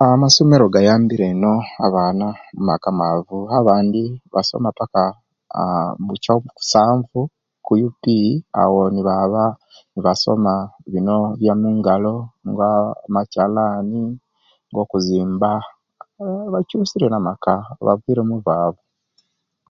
Aa 0.00 0.12
amasomero 0.16 0.64
gayambire 0.74 1.26
inu 1.34 1.52
abaana 1.86 2.26
abamumaka 2.34 2.88
amaavu, 2.92 3.38
abandi 3.58 4.02
basoma 4.34 4.68
paka 4.78 5.04
aa 5.60 5.88
mukya 6.06 6.34
musanvu 6.44 7.20
ku 7.64 7.72
UPE, 7.88 8.16
awoo 8.60 8.86
nibaaba 8.94 9.44
nibaasoma 9.92 10.54
nebyomungalo 10.90 12.14
nga 12.50 12.68
makyalaani, 13.14 14.02
okuzimba, 14.82 15.50
mm 16.20 16.44
bakyusirye 16.52 17.08
namaka, 17.10 17.52
baviire 17.84 18.22
nomuwaavu. 18.22 18.82